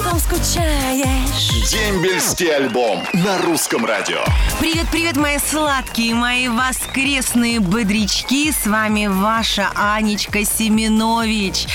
[0.00, 1.70] По ком скучаешь?
[1.70, 4.20] Дембельский альбом на русском радио.
[4.58, 8.50] Привет-привет, мои сладкие, мои воскресные бодрячки.
[8.50, 11.66] С вами ваша Анечка Семенович.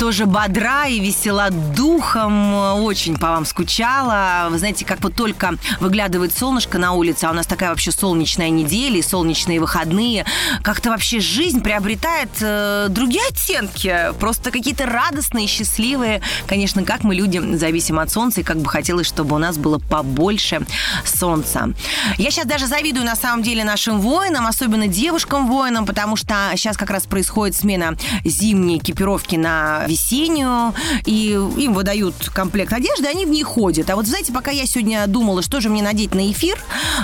[0.00, 2.82] Тоже бодра и весела духом.
[2.82, 4.48] Очень по вам скучала.
[4.50, 8.50] Вы знаете, как вот только выглядывает солнышко на улице, а у нас такая вообще солнечная
[8.50, 10.24] неделя и солнечные выходные,
[10.62, 14.12] как-то вообще жизнь приобретает э, другие оттенки.
[14.18, 16.22] Просто какие-то радостные, счастливые.
[16.46, 17.38] Конечно, как мы люди
[17.68, 20.62] зависим от солнца, и как бы хотелось, чтобы у нас было побольше
[21.04, 21.68] солнца.
[22.16, 26.88] Я сейчас даже завидую на самом деле нашим воинам, особенно девушкам-воинам, потому что сейчас как
[26.88, 27.94] раз происходит смена
[28.24, 33.90] зимней экипировки на весеннюю, и им выдают комплект одежды, они в ней ходят.
[33.90, 36.58] А вот, знаете, пока я сегодня думала, что же мне надеть на эфир,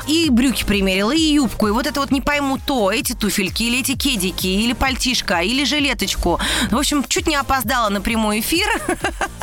[0.08, 3.80] и брюки примерила, и юбку, и вот это вот не пойму то, эти туфельки, или
[3.80, 6.40] эти кедики, или пальтишка, или жилеточку.
[6.70, 8.66] В общем, чуть не опоздала на прямой эфир.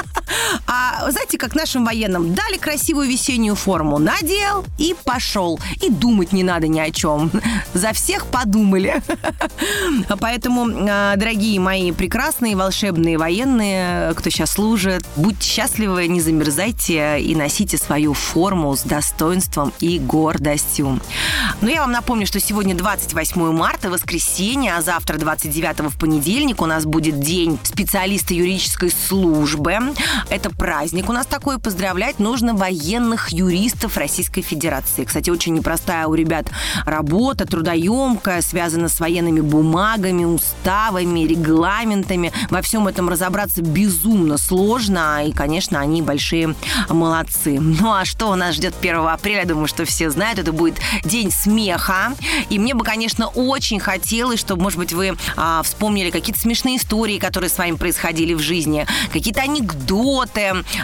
[0.68, 5.60] А знаете, как нашим военным дали красивую весеннюю форму, надел и пошел.
[5.82, 7.32] И думать не надо ни о чем.
[7.74, 9.02] За всех подумали.
[10.20, 17.36] Поэтому, а, дорогие мои прекрасные волшебные военные, кто сейчас служит, будьте счастливы, не замерзайте и
[17.36, 21.00] носите свою форму с достоинством и гордостью.
[21.62, 26.66] Но я вам напомню, что сегодня 28 марта, воскресенье, а завтра 29 в понедельник у
[26.66, 29.78] нас будет день специалиста юридической службы.
[30.30, 31.60] Это праздник у нас такой.
[31.60, 35.04] Поздравлять нужно военных юристов Российской Федерации.
[35.04, 36.48] Кстати, очень непростая у ребят
[36.86, 42.32] работа, трудоемкая, связана с военными бумагами, уставами, регламентами.
[42.50, 45.26] Во всем этом разобраться безумно сложно.
[45.26, 46.56] И, конечно, они большие
[46.90, 47.60] молодцы.
[47.60, 49.46] Ну а что у нас ждет 1 апреля?
[49.46, 50.40] Думаю, что все знают.
[50.40, 52.14] Это будет день смеха.
[52.50, 57.18] И мне бы, конечно, очень хотелось, чтобы, может быть, вы а, вспомнили какие-то смешные истории,
[57.18, 60.11] которые с вами происходили в жизни, какие-то анекдоты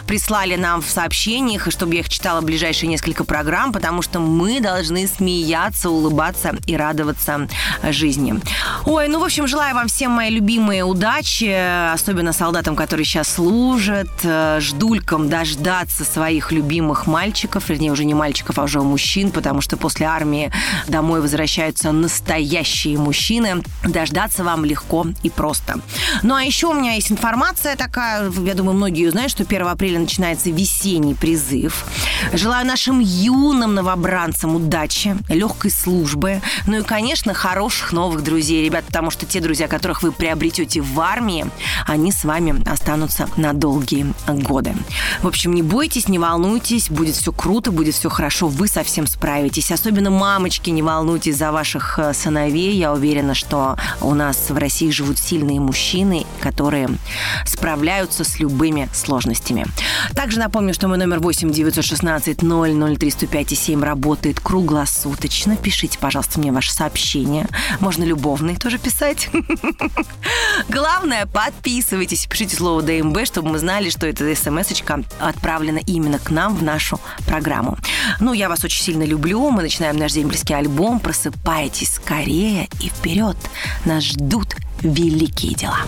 [0.06, 4.60] прислали нам в сообщениях, чтобы я их читала в ближайшие несколько программ, потому что мы
[4.60, 7.48] должны смеяться, улыбаться и радоваться
[7.84, 8.40] жизни.
[8.86, 14.10] Ой, ну, в общем, желаю вам всем, мои любимые, удачи, особенно солдатам, которые сейчас служат,
[14.24, 19.78] э, ждулькам дождаться своих любимых мальчиков, вернее, уже не мальчиков, а уже мужчин, потому что
[19.78, 20.52] после армии
[20.88, 23.64] домой возвращаются настоящие мужчины.
[23.84, 25.80] Дождаться вам легко и просто.
[26.24, 29.68] Ну, а еще у меня есть информация такая, я думаю, многие ее знают, что 1
[29.68, 31.86] апреля начинается весенний призыв.
[32.34, 39.12] Желаю нашим юным новобранцам удачи, легкой службы, ну и, конечно, хороших новых друзей, ребят, потому
[39.12, 41.50] что те друзья, которых вы приобретете в армии,
[41.86, 44.76] они с вами останутся на долгие годы.
[45.22, 49.72] В общем, не бойтесь, не волнуйтесь, будет все круто, будет все хорошо, вы совсем справитесь.
[49.72, 52.76] Особенно мамочки, не волнуйтесь за ваших э, сыновей.
[52.76, 56.90] Я уверена, что у нас в России живут сильные мужчины, которые
[57.46, 59.66] справляются с любыми сложностями.
[60.16, 65.56] Также напомню, что мой номер 8 916 003 105 7 работает круглосуточно.
[65.58, 67.48] Пишите, пожалуйста, мне ваши сообщения.
[67.80, 69.30] Можно любовные тоже писать.
[70.70, 74.68] Главное, подписывайтесь, пишите слово ДМБ, чтобы мы знали, что эта смс
[75.20, 77.78] отправлена именно к нам в нашу программу.
[78.20, 79.50] Ну, я вас очень сильно люблю.
[79.50, 81.00] Мы начинаем наш дембельский альбом.
[81.00, 83.38] Просыпайтесь скорее и вперед.
[83.86, 85.80] Нас ждут великие дела.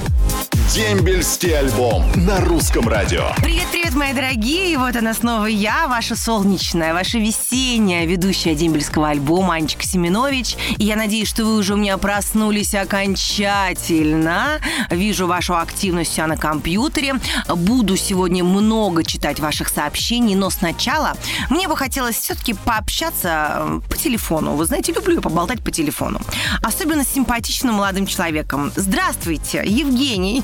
[0.73, 3.31] Дембельский альбом на русском радио.
[3.37, 4.73] Привет-привет, мои дорогие!
[4.73, 10.57] И вот она снова я, ваша солнечная, ваша весенняя ведущая дембельского альбома Анечка Семенович.
[10.77, 14.59] И я надеюсь, что вы уже у меня проснулись окончательно.
[14.91, 17.15] Вижу вашу активность на компьютере.
[17.47, 21.13] Буду сегодня много читать ваших сообщений, но сначала
[21.49, 24.53] мне бы хотелось все-таки пообщаться э, по телефону.
[24.53, 26.21] Вы знаете, люблю я поболтать по телефону.
[26.61, 28.71] Особенно с симпатичным молодым человеком.
[28.75, 30.43] Здравствуйте, Евгений.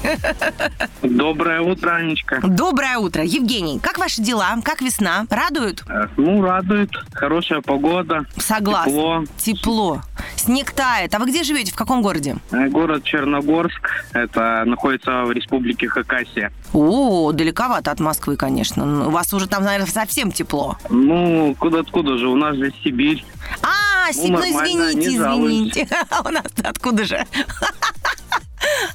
[1.02, 2.40] Доброе утро, Анечка.
[2.44, 3.24] Доброе утро.
[3.24, 4.56] Евгений, как ваши дела?
[4.64, 5.26] Как весна?
[5.30, 5.84] Радуют?
[5.88, 6.92] Э, Ну, радует.
[7.14, 8.26] Хорошая погода.
[8.38, 8.92] Согласна.
[8.92, 9.24] Тепло.
[9.38, 10.02] Тепло.
[10.36, 11.14] Снег тает.
[11.16, 11.72] А вы где живете?
[11.72, 12.38] В каком городе?
[12.52, 13.90] Э, Город Черногорск.
[14.14, 16.52] Это находится в республике Хакасия.
[16.74, 18.86] О, далековато от Москвы, конечно.
[18.86, 20.78] Ну, У вас уже там, наверное, совсем тепло.
[20.90, 22.28] Ну, куда-откуда же?
[22.28, 23.24] У нас же Сибирь.
[23.62, 25.88] А, ну нормально, извините, извините.
[26.26, 27.26] У нас откуда же?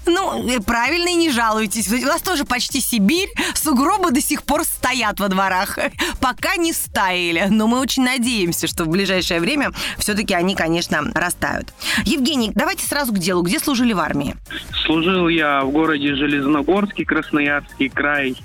[0.06, 1.88] Ну, э, правильно и не жалуйтесь.
[1.92, 3.28] У вас тоже почти Сибирь.
[3.54, 5.78] Сугробы до сих пор стоят во дворах.
[6.20, 7.46] Пока не стаяли.
[7.50, 11.72] Но мы очень надеемся, что в ближайшее время все-таки они, конечно, растают.
[12.04, 13.42] Евгений, давайте сразу к делу.
[13.42, 14.36] Где служили в армии?
[14.84, 18.36] Служил я в городе Железногорске, Красноярский край,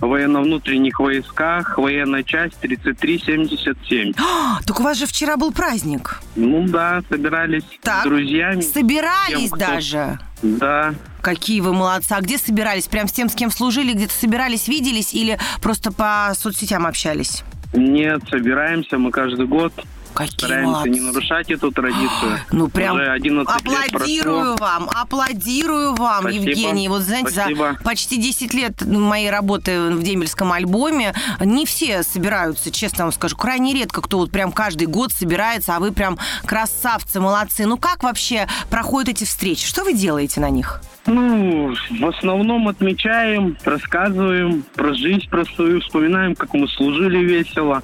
[0.00, 4.12] военно-внутренних войсках, военная часть 3377.
[4.18, 6.20] А, так у вас же вчера был праздник.
[6.36, 8.02] Ну да, собирались Так.
[8.02, 8.60] с друзьями.
[8.60, 10.18] Собирались Тем, кто- даже.
[10.44, 12.12] Да, Какие вы молодцы.
[12.12, 12.86] А где собирались?
[12.86, 17.42] Прям с тем, с кем служили, где-то собирались, виделись или просто по соцсетям общались?
[17.72, 19.72] нет, собираемся мы каждый год.
[20.14, 20.88] Какие Стараемся молодцы.
[20.90, 22.38] не нарушать эту традицию.
[22.52, 26.44] Ну, прям Уже 11 лет аплодирую вам, аплодирую вам, Спасибо.
[26.50, 26.88] Евгений.
[26.88, 27.72] Вот, знаете, Спасибо.
[27.78, 33.36] за почти 10 лет моей работы в дембельском альбоме не все собираются, честно вам скажу.
[33.36, 37.66] Крайне редко кто вот прям каждый год собирается, а вы прям красавцы, молодцы.
[37.66, 39.66] Ну, как вообще проходят эти встречи?
[39.66, 40.80] Что вы делаете на них?
[41.06, 47.82] Ну, в основном отмечаем, рассказываем про жизнь про свою, вспоминаем, как мы служили весело.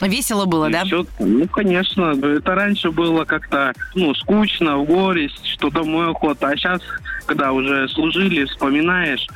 [0.00, 0.84] Весело было, И да?
[0.84, 1.06] всё.
[1.18, 2.14] Ну, конечно.
[2.22, 6.48] Это раньше было как-то, ну, скучно, в горесть, что домой охота.
[6.48, 6.80] А сейчас,
[7.26, 9.26] когда уже служили, вспоминаешь,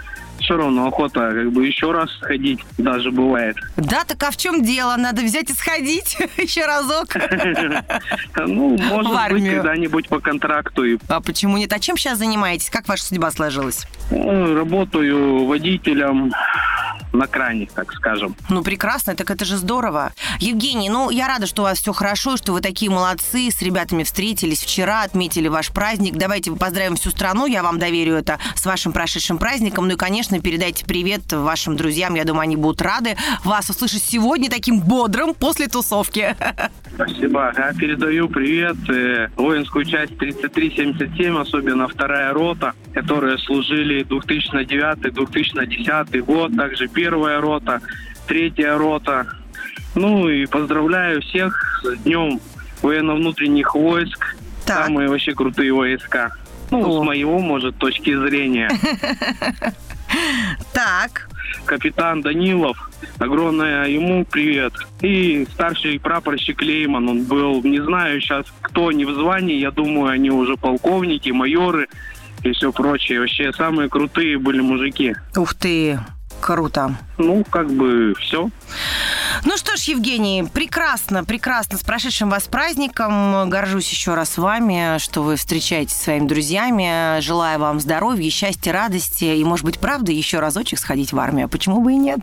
[0.40, 3.56] все равно охота как бы еще раз сходить даже бывает.
[3.76, 4.96] Да, так а в чем дело?
[4.96, 7.08] Надо взять и сходить еще разок.
[8.36, 10.82] Ну, может быть, когда-нибудь по контракту.
[11.08, 11.72] А почему нет?
[11.72, 12.70] А чем сейчас занимаетесь?
[12.70, 13.86] Как ваша судьба сложилась?
[14.10, 16.32] работаю водителем
[17.12, 18.36] на кране, так скажем.
[18.48, 20.12] Ну, прекрасно, так это же здорово.
[20.38, 24.04] Евгений, ну, я рада, что у вас все хорошо, что вы такие молодцы, с ребятами
[24.04, 26.14] встретились вчера, отметили ваш праздник.
[26.16, 29.88] Давайте поздравим всю страну, я вам доверю это с вашим прошедшим праздником.
[29.88, 34.48] Ну и, конечно, передайте привет вашим друзьям, я думаю, они будут рады вас услышать сегодня
[34.48, 36.36] таким бодрым после тусовки.
[36.94, 37.52] Спасибо.
[37.56, 46.86] Я передаю привет э, воинскую часть 3377, особенно вторая рота, которые служили 2009-2010 год, также
[46.86, 47.80] первая рота,
[48.28, 49.26] третья рота.
[49.94, 52.40] Ну и поздравляю всех с Днем
[52.82, 54.36] военно-внутренних войск.
[54.66, 54.86] Так.
[54.86, 56.30] Самые вообще крутые войска.
[56.70, 57.02] Ну, О.
[57.02, 58.70] с моего, может, точки зрения.
[60.72, 61.28] Так,
[61.64, 64.72] Капитан Данилов, огромное ему привет.
[65.00, 70.12] И старший прапорщик Лейман, он был, не знаю сейчас, кто они в звании, я думаю,
[70.12, 71.88] они уже полковники, майоры
[72.42, 73.20] и все прочее.
[73.20, 75.14] Вообще самые крутые были мужики.
[75.36, 75.98] ух ты,
[76.40, 76.96] круто.
[77.18, 78.50] Ну, как бы все.
[79.44, 81.78] Ну что ж, Евгений, прекрасно, прекрасно.
[81.78, 83.48] С прошедшим вас праздником.
[83.48, 87.20] Горжусь еще раз вами, что вы встречаетесь со своими друзьями.
[87.20, 91.46] Желаю вам здоровья, счастья, радости и, может быть, правда, еще разочек сходить в армию.
[91.46, 92.20] А Почему бы и нет?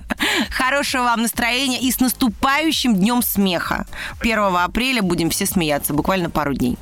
[0.50, 3.86] Хорошего вам настроения и с наступающим днем смеха.
[4.20, 6.78] 1 апреля будем все смеяться, буквально пару дней.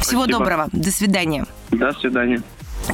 [0.00, 0.38] Всего Спасибо.
[0.38, 0.68] доброго.
[0.72, 1.46] До свидания.
[1.70, 2.42] До свидания.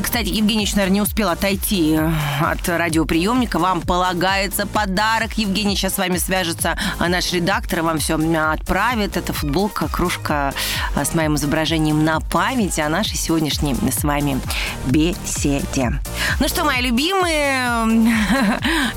[0.03, 2.11] Кстати, Евгений еще, наверное, не успел отойти э,
[2.41, 3.59] от радиоприемника.
[3.59, 5.39] Вам полагается подарок.
[5.39, 8.17] Евгений сейчас с вами свяжется а, наш редактор, вам все
[8.53, 9.17] отправит.
[9.17, 10.53] Это футболка, кружка
[10.95, 14.41] а, с моим изображением на память о нашей сегодняшней с вами
[14.87, 16.01] беседе.
[16.41, 18.11] Ну что, мои любимые,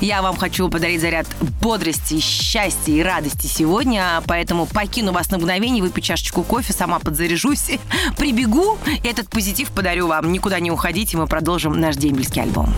[0.00, 1.26] я вам хочу подарить заряд
[1.60, 7.70] бодрости, счастья и радости сегодня, поэтому покину вас на мгновение, выпью чашечку кофе, сама подзаряжусь,
[8.16, 10.32] прибегу, и этот позитив подарю вам.
[10.32, 12.72] Никуда не уходите, мы продолжим наш дембельский альбом.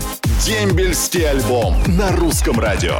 [0.45, 2.99] Дембельский альбом на русском радио.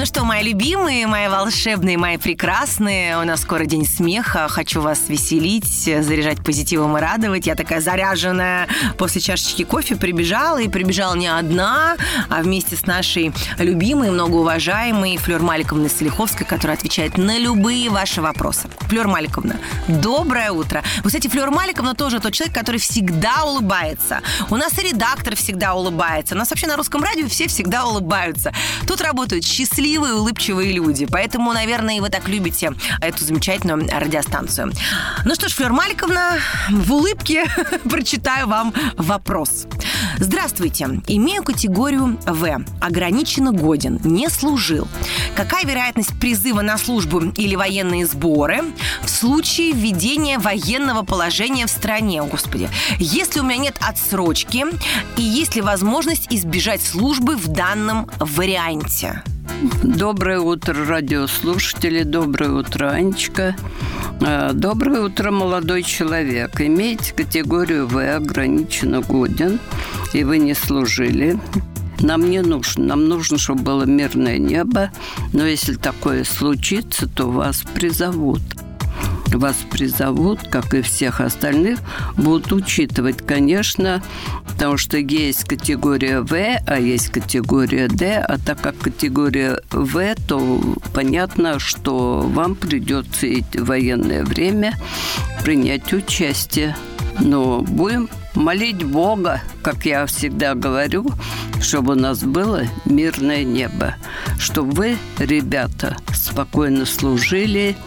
[0.00, 4.48] Ну что, мои любимые, мои волшебные, мои прекрасные, у нас скоро день смеха.
[4.48, 7.46] Хочу вас веселить, заряжать позитивом и радовать.
[7.46, 8.66] Я такая заряженная
[8.96, 11.98] после чашечки кофе прибежала, и прибежала не одна,
[12.30, 18.70] а вместе с нашей любимой, многоуважаемой Флёр Маликовной Солиховской, которая отвечает на любые ваши вопросы.
[18.88, 19.56] Флёр Маликовна,
[19.86, 20.82] доброе утро.
[21.04, 24.22] Вы, кстати, Флёр Маликовна тоже тот человек, который всегда улыбается.
[24.48, 26.36] У нас и редактор всегда улыбается.
[26.36, 28.54] У нас вообще на русском радио все всегда улыбаются.
[28.86, 31.06] Тут работают счастливые, улыбчивые люди.
[31.06, 34.72] Поэтому, наверное, и вы так любите эту замечательную радиостанцию.
[35.24, 36.38] Ну что ж, Флёр Маликовна,
[36.70, 37.44] в улыбке
[37.90, 39.66] прочитаю вам вопрос.
[40.18, 41.00] Здравствуйте.
[41.06, 42.64] Имею категорию В.
[42.80, 44.00] Ограниченно годен.
[44.04, 44.88] Не служил.
[45.34, 48.62] Какая вероятность призыва на службу или военные сборы
[49.02, 52.22] в случае введения военного положения в стране?
[52.22, 52.68] О, Господи.
[52.98, 54.66] Если у меня нет отсрочки
[55.16, 59.22] и есть ли возможность избежать службы в данном варианте?
[59.82, 62.02] Доброе утро, радиослушатели.
[62.02, 63.56] Доброе утро, Анечка.
[64.20, 66.60] Э, Доброе утро, молодой человек.
[66.60, 69.58] Имеете категорию В, ограниченно годен,
[70.12, 71.38] и вы не служили.
[72.00, 72.84] Нам не нужно.
[72.84, 74.90] Нам нужно, чтобы было мирное небо.
[75.32, 78.40] Но если такое случится, то вас призовут.
[79.32, 81.78] вас призовут, как и всех остальных,
[82.16, 84.02] будут учитывать, конечно,
[84.60, 90.60] потому что есть категория В, а есть категория Д, а так как категория В, то
[90.92, 94.74] понятно, что вам придется в военное время
[95.42, 96.76] принять участие.
[97.20, 101.10] Но будем молить Бога, как я всегда говорю,
[101.62, 103.94] чтобы у нас было мирное небо,
[104.38, 107.78] чтобы вы, ребята, спокойно служили,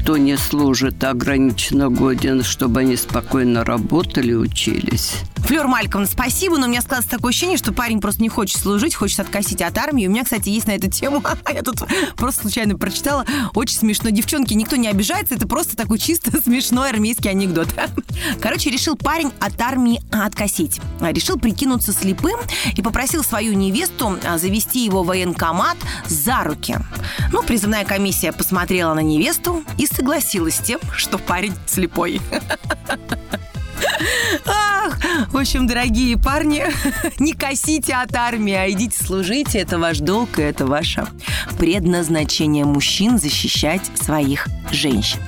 [0.00, 5.16] кто не служит ограниченно годен, чтобы они спокойно работали, учились.
[5.46, 8.96] Флёр Мальковна, спасибо, но у меня складывается такое ощущение, что парень просто не хочет служить,
[8.96, 10.08] хочет откосить от армии.
[10.08, 11.22] У меня, кстати, есть на эту тему,
[11.54, 11.84] я тут
[12.16, 13.24] просто случайно прочитала,
[13.54, 14.10] очень смешно.
[14.10, 17.68] Девчонки, никто не обижается, это просто такой чисто смешной армейский анекдот.
[18.42, 20.80] Короче, решил парень от армии откосить.
[21.00, 22.40] Решил прикинуться слепым
[22.76, 25.76] и попросил свою невесту а, завести его в военкомат
[26.08, 26.76] за руки.
[27.30, 32.20] Ну, призывная комиссия посмотрела на невесту и согласилась с тем, что парень слепой.
[35.30, 36.64] В общем, дорогие парни,
[37.18, 39.58] не косите от армии, а идите служите.
[39.58, 41.06] Это ваш долг, и это ваше
[41.58, 45.20] предназначение мужчин защищать своих женщин.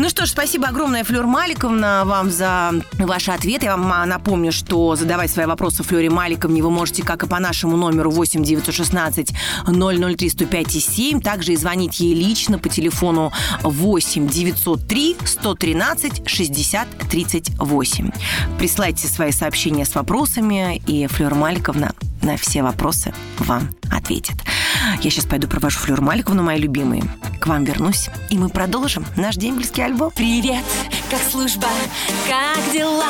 [0.00, 3.64] Ну что ж, спасибо огромное, Флёр Маликовна, вам за ваши ответы.
[3.64, 7.40] Я вам а, напомню, что задавать свои вопросы Флёре Маликовне вы можете как и по
[7.40, 9.32] нашему номеру 8 916
[9.66, 13.32] 003 105 7, также и звонить ей лично по телефону
[13.64, 18.10] 8 903 113 60 38.
[18.56, 24.36] Присылайте свои сообщения с вопросами, и Флёр Маликовна на все вопросы вам ответит.
[25.02, 27.02] Я сейчас пойду провожу Флёр Маликовну, мои любимые.
[27.40, 30.10] К вам вернусь, и мы продолжим наш дембельский альбом.
[30.14, 30.64] Привет,
[31.10, 31.68] как служба,
[32.28, 33.04] как дела?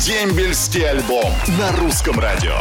[0.00, 2.58] Дембельский альбом на русском радио.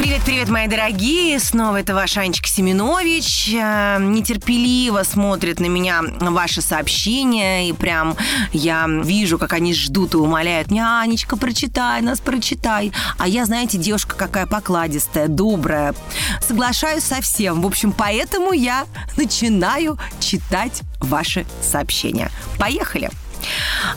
[0.00, 1.38] Привет-привет, мои дорогие!
[1.38, 3.50] Снова это ваша Анечка Семенович.
[3.52, 8.16] Э, нетерпеливо смотрят на меня ваши сообщения, и прям
[8.54, 12.92] я вижу, как они ждут и умоляют меня, Анечка, прочитай нас, прочитай.
[13.18, 15.94] А я, знаете, девушка какая покладистая, добрая.
[16.40, 17.60] Соглашаюсь со всем.
[17.60, 18.86] В общем, поэтому я
[19.18, 22.30] начинаю читать ваши сообщения.
[22.58, 23.10] Поехали!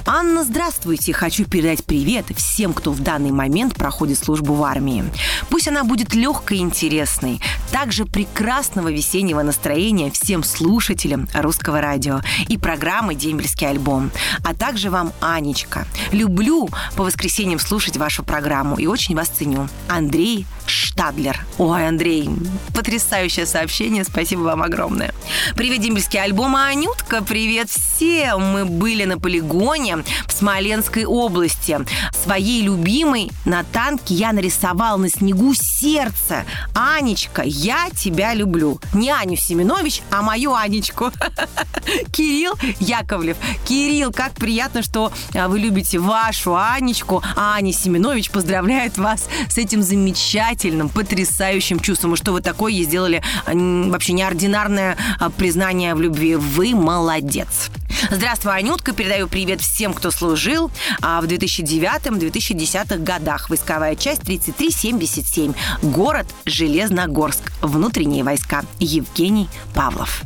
[0.05, 1.13] Анна, здравствуйте.
[1.13, 5.05] Хочу передать привет всем, кто в данный момент проходит службу в армии.
[5.49, 7.41] Пусть она будет легкой и интересной.
[7.71, 14.11] Также прекрасного весеннего настроения всем слушателям русского радио и программы «Дембельский альбом».
[14.43, 15.85] А также вам, Анечка.
[16.11, 19.67] Люблю по воскресеньям слушать вашу программу и очень вас ценю.
[19.87, 20.45] Андрей
[20.93, 21.43] Штадлер.
[21.57, 22.29] Ой, Андрей,
[22.75, 24.03] потрясающее сообщение.
[24.03, 25.11] Спасибо вам огромное.
[25.55, 26.55] Привет, Дембельский альбом.
[26.55, 28.41] А Анютка, привет всем.
[28.41, 31.79] Мы были на полигоне в Смоленской области.
[32.23, 36.45] Своей любимой на танке я нарисовал на снегу сердце.
[36.75, 38.79] Анечка, я тебя люблю.
[38.93, 41.11] Не Аню Семенович, а мою Анечку.
[42.11, 43.37] Кирилл Яковлев.
[43.67, 47.23] Кирилл, как приятно, что а, вы любите вашу Анечку.
[47.35, 52.13] А Аня Семенович поздравляет вас с этим замечательным, потрясающим чувством.
[52.13, 56.35] И что вы такое ей сделали вообще неординарное а, признание в любви.
[56.35, 57.69] Вы молодец.
[58.09, 58.93] Здравствуй, Анютка.
[58.93, 60.71] Передаю привет всем, кто служил
[61.01, 63.49] а, в 2009-2010 годах.
[63.49, 65.53] Войсковая часть 3377.
[65.83, 67.51] Город Железногорск.
[67.61, 68.63] Внутренние войска.
[68.79, 70.23] Евгений Павлов.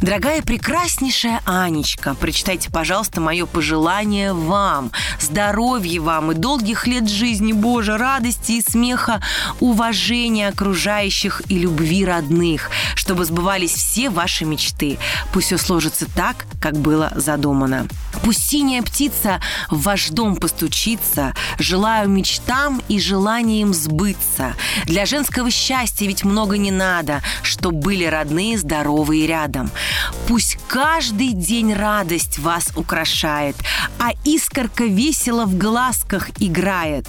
[0.00, 4.90] Дорогая прекраснейшая Анечка, прочитайте, пожалуйста, мое пожелание вам.
[5.20, 9.22] Здоровья вам и долгих лет жизни, Боже, радости и смеха,
[9.60, 9.95] уважения
[10.48, 14.98] окружающих и любви родных, чтобы сбывались все ваши мечты.
[15.32, 17.86] Пусть все сложится так, как было задумано.
[18.22, 21.34] Пусть синяя птица в ваш дом постучится.
[21.58, 24.54] Желаю мечтам и желаниям сбыться.
[24.84, 29.70] Для женского счастья ведь много не надо, чтоб были родные, здоровые рядом.
[30.26, 33.56] Пусть каждый день радость вас украшает,
[33.98, 37.06] а искорка весело в глазках играет.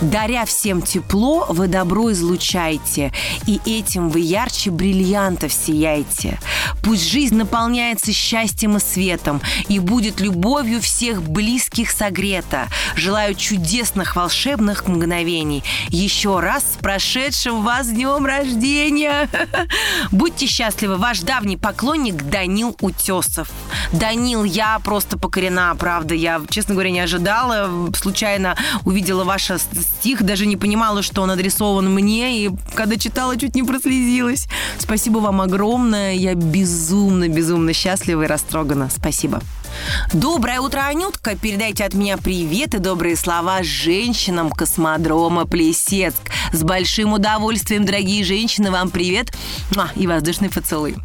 [0.00, 3.12] Даря всем тепло, вы добро излучаете,
[3.46, 6.38] и этим вы ярче бриллиантов сияете.
[6.82, 12.68] Пусть жизнь наполняется счастьем и светом, и будет любовью всех близких согрета.
[12.94, 15.64] Желаю чудесных волшебных мгновений.
[15.88, 19.28] Еще раз с прошедшим вас днем рождения!
[20.12, 23.50] Будьте счастливы, ваш давний поклонник Данил Утесов.
[23.92, 26.14] Данил, я просто покорена, правда.
[26.14, 27.90] Я, честно говоря, не ожидала.
[27.94, 32.19] Случайно увидела ваш стих, даже не понимала, что он адресован мне.
[32.28, 34.46] И когда читала, чуть не прослезилась.
[34.78, 36.14] Спасибо вам огромное.
[36.14, 38.90] Я безумно, безумно счастлива и растрогана.
[38.90, 39.40] Спасибо.
[40.12, 41.36] Доброе утро, Анютка.
[41.36, 46.30] Передайте от меня привет и добрые слова женщинам космодрома Плесецк.
[46.52, 49.32] С большим удовольствием, дорогие женщины, вам привет
[49.96, 50.96] и воздушный поцелуй.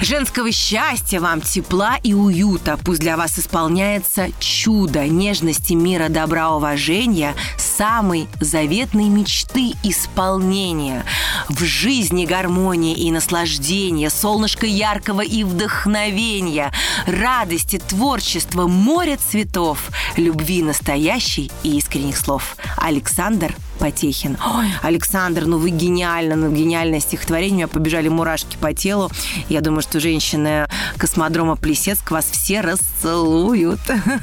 [0.00, 2.78] Женского счастья вам, тепла и уюта.
[2.84, 11.04] Пусть для вас исполняется чудо нежности, мира, добра, уважения, самой заветной мечты исполнения.
[11.48, 16.72] В жизни гармонии и наслаждения, солнышко яркого и вдохновения,
[17.06, 22.56] радости, творчества, море цветов, любви настоящей и искренних слов.
[22.76, 24.38] Александр Потехин.
[24.44, 27.54] Ой, Александр, ну вы гениально, ну гениальное стихотворение.
[27.54, 29.10] У меня побежали мурашки по телу.
[29.48, 30.66] Я думаю, что женщины
[30.96, 33.80] космодрома Плесецк вас все расцелуют.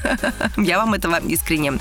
[0.57, 1.73] Я вам этого искренне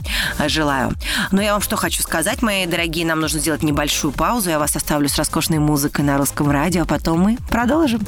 [0.47, 0.93] желаю.
[1.31, 4.50] Но я вам что хочу сказать, мои дорогие, нам нужно сделать небольшую паузу.
[4.50, 8.02] Я вас оставлю с роскошной музыкой на русском радио, а потом мы продолжим.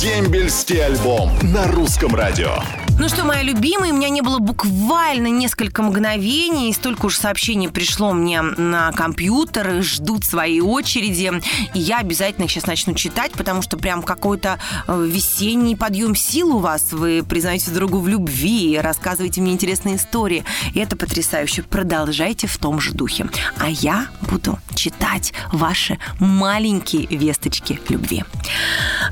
[0.00, 2.85] Дембельский альбом на русском радио.
[2.98, 8.14] Ну что, мои любимые, у меня не было буквально несколько мгновений, столько уж сообщений пришло
[8.14, 11.30] мне на компьютер, ждут своей очереди,
[11.74, 16.56] и я обязательно их сейчас начну читать, потому что прям какой-то э, весенний подъем сил
[16.56, 21.64] у вас, вы признаете другу в любви, рассказываете мне интересные истории, и это потрясающе.
[21.64, 23.26] Продолжайте в том же духе.
[23.58, 28.24] А я буду читать ваши маленькие весточки любви.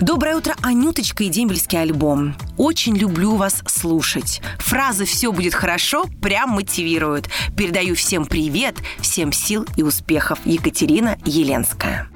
[0.00, 2.34] Доброе утро, Анюточка и Дембельский альбом.
[2.56, 4.40] Очень люблю вас слушать.
[4.58, 7.28] Фразы «все будет хорошо» прям мотивируют.
[7.56, 10.38] Передаю всем привет, всем сил и успехов.
[10.44, 12.08] Екатерина Еленская.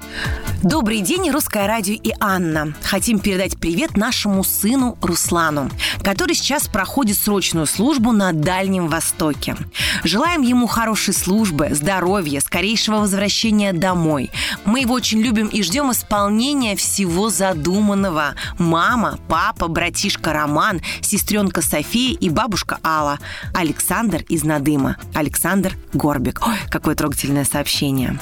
[0.63, 2.73] Добрый день, Русское радио и Анна.
[2.83, 5.69] Хотим передать привет нашему сыну Руслану,
[6.03, 9.55] который сейчас проходит срочную службу на Дальнем Востоке.
[10.03, 14.31] Желаем ему хорошей службы, здоровья, скорейшего возвращения домой.
[14.65, 18.35] Мы его очень любим и ждем исполнения всего задуманного.
[18.57, 23.19] Мама, папа, братишка Роман, сестренка София и бабушка Алла.
[23.53, 24.97] Александр из Надыма.
[25.13, 26.41] Александр Горбик.
[26.45, 28.19] Ой, какое трогательное сообщение.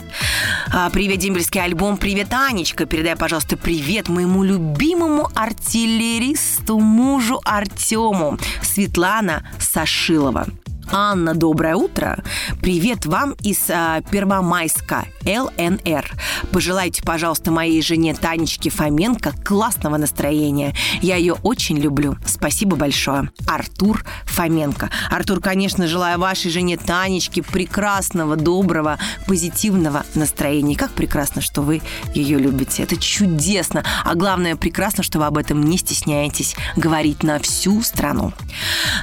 [0.73, 1.97] А, привет, дембельский альбом.
[1.97, 2.85] Привет, Анечка.
[2.85, 8.37] Передай, пожалуйста, привет моему любимому артиллеристу, мужу Артему.
[8.61, 10.47] Светлана Сашилова.
[10.91, 12.23] Анна, доброе утро.
[12.61, 16.09] Привет вам из а, Первомайска, ЛНР.
[16.51, 20.73] Пожелайте, пожалуйста, моей жене Танечке Фоменко классного настроения.
[21.01, 22.15] Я ее очень люблю.
[22.25, 23.31] Спасибо большое.
[23.47, 24.89] Артур Фоменко.
[25.11, 30.77] Артур, конечно, желаю вашей жене Танечке прекрасного, доброго, позитивного настроения.
[30.77, 31.81] Как прекрасно, что вы
[32.13, 32.83] ее любите.
[32.83, 33.83] Это чудесно.
[34.05, 38.31] А главное, прекрасно, что вы об этом не стесняетесь говорить на всю страну.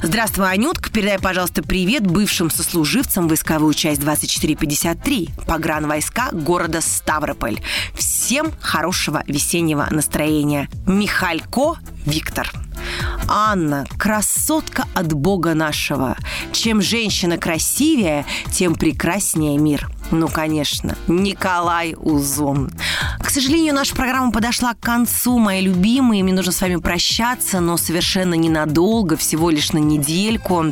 [0.03, 0.91] Здравствуй, Анютка.
[0.91, 5.31] Передай, пожалуйста, привет бывшим сослуживцам войсковую часть 2453
[5.89, 7.59] войска города Ставрополь.
[7.97, 10.69] Всем хорошего весеннего настроения.
[10.87, 11.75] Михалько
[12.07, 12.49] Виктор.
[13.27, 16.17] Анна, красотка от Бога нашего.
[16.53, 19.91] Чем женщина красивее, тем прекраснее мир.
[20.13, 22.71] Ну, конечно, Николай Узун.
[23.35, 26.23] Сожалению, наша программа подошла к концу, мои любимые.
[26.23, 30.67] Мне нужно с вами прощаться, но совершенно ненадолго, всего лишь на недельку.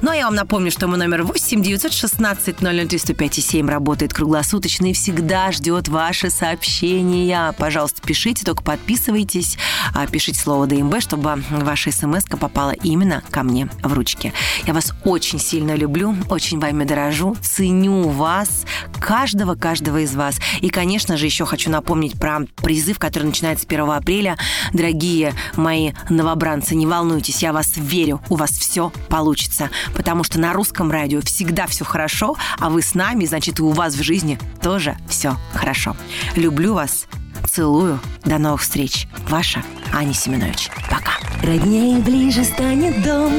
[0.00, 4.86] Ну, а я вам напомню, что мой номер 8 916 003 105 7 работает круглосуточно
[4.86, 7.54] и всегда ждет ваши сообщения.
[7.58, 9.58] Пожалуйста, пишите, только подписывайтесь,
[9.94, 14.32] а, пишите слово ДМБ, чтобы ваша смс попала именно ко мне в ручки.
[14.66, 18.64] Я вас очень сильно люблю, очень вами дорожу, ценю вас,
[19.00, 20.38] каждого-каждого из вас.
[20.62, 24.38] И, конечно же, еще хочу напомнить про призыв, который начинается 1 апреля.
[24.72, 29.70] Дорогие мои новобранцы, не волнуйтесь, я вас верю, у вас все получится.
[29.92, 33.70] Потому что на русском радио всегда все хорошо, а вы с нами, значит, и у
[33.70, 35.96] вас в жизни тоже все хорошо.
[36.36, 37.06] Люблю вас,
[37.50, 39.08] целую, до новых встреч.
[39.28, 40.70] Ваша Аня Семенович.
[40.88, 41.14] Пока.
[41.42, 43.32] Роднее ближе станет дом,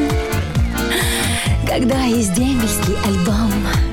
[1.66, 3.91] когда есть дембельский альбом.